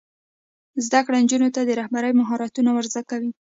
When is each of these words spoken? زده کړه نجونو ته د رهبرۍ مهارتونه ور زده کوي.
زده 0.85 0.99
کړه 1.05 1.17
نجونو 1.23 1.47
ته 1.55 1.61
د 1.63 1.69
رهبرۍ 1.79 2.11
مهارتونه 2.19 2.69
ور 2.73 2.85
زده 2.91 3.01
کوي. 3.09 3.31